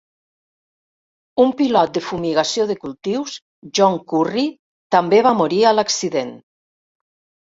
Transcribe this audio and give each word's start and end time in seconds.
Un 1.43 1.51
pilot 1.59 1.91
de 1.97 2.01
fumigació 2.05 2.63
de 2.71 2.77
cultius, 2.85 3.35
John 3.79 3.99
Curry, 4.13 4.45
també 4.97 5.19
va 5.29 5.35
morir 5.43 5.61
a 5.65 5.75
l'accident. 5.81 6.33